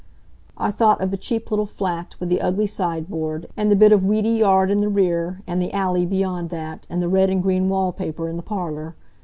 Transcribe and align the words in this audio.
I 0.57 0.71
thought 0.71 0.99
of 0.99 1.11
the 1.11 1.15
cheap 1.17 1.51
little 1.51 1.67
flat, 1.67 2.15
with 2.19 2.29
the 2.29 2.41
ugly 2.41 2.65
sideboard, 2.65 3.47
and 3.55 3.69
the 3.69 3.75
bit 3.75 3.91
of 3.91 4.03
weedy 4.03 4.31
yard 4.31 4.71
in 4.71 4.81
the 4.81 4.89
rear, 4.89 5.43
and 5.45 5.61
the 5.61 5.71
alley 5.73 6.07
beyond 6.07 6.49
that, 6.49 6.87
and 6.89 7.03
the 7.03 7.07
red 7.07 7.29
and 7.29 7.43
green 7.43 7.69
wall 7.69 7.91
paper 7.91 8.27
in 8.27 8.35
the 8.35 8.41
parlor. 8.41 8.95